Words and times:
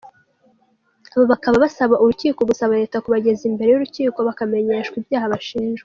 Aba 1.15 1.25
bakaba 1.31 1.55
basaba 1.65 1.95
urukiko 2.03 2.39
gusaba 2.49 2.77
leta 2.81 3.01
kubageza 3.03 3.43
imbere 3.49 3.69
y’urukiko 3.71 4.17
bakamenyeshwa 4.27 4.95
ibyaha 5.01 5.33
bashinjwa. 5.35 5.79